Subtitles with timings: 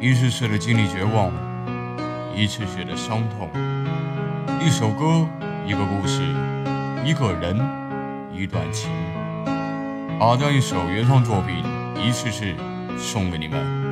[0.00, 1.32] 一次次的经历绝望，
[2.32, 3.50] 一次次的伤痛。
[4.64, 5.26] 一首歌，
[5.66, 6.22] 一个故事，
[7.04, 7.58] 一个人，
[8.32, 8.92] 一段情。
[10.20, 11.64] 把这样一首原创作品，
[12.00, 12.54] 一次次
[12.96, 13.87] 送给你们。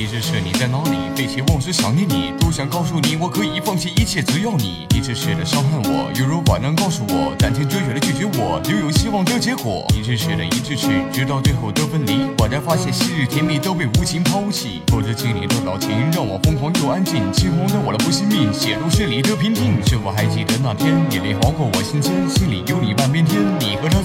[0.00, 0.96] 一次次你在哪里？
[1.14, 4.86] 废寝忘食想念你，多想告诉你我可以放弃一切，只要你。
[4.94, 9.84] 一次次的伤害我，优柔寡断告诉我，斩钉截铁的拒绝我，留有希望的结果。
[9.94, 14.80] 一次次的一次次，直到最后的分离，我才发现昔日甜蜜都被无情抛弃。
[14.86, 19.76] 不知经历多少情，让我疯狂又安静，轻狂的我的不惜命，写入诗里的平静。
[19.84, 23.36] 是否还记得那天，眼泪划过我心间，心里有你半边天，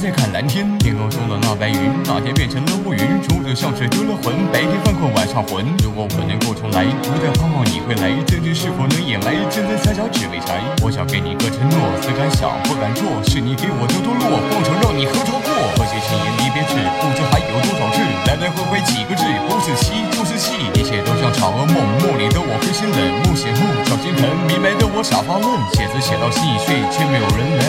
[0.05, 0.70] 在看蓝天。
[0.77, 5.66] 天空中的那白云，那天变成了乌云，从此像是丢了魂，白天犯困，晚上混。
[5.82, 10.62] 如果我能够重来，不再盼望你会来，真知是否能引来真真假假只为柴。
[10.86, 15.49] 我想给你个承诺，只敢想不敢做，是你给我的堕落，放手让你何尝过？
[15.73, 27.66] 和谐情言离别时，不知还有多少日，来来回回几个字，不是戏就是戏，一切都像场噩梦，梦里的我会心冷，梦醒后脚心疼，明白的我傻发愣，写字写到心已碎，却没有人来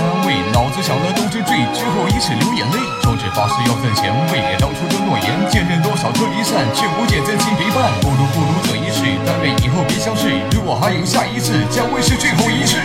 [2.16, 12.80] 一次流眼泪，手指发誓要挣钱，为了当初的诺言，见证多少车离散，却不见真心陪伴，不如不如这一世，但愿以后别相识，如果还有下一次，将会是最后一次。